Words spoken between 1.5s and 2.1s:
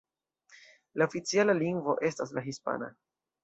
lingvo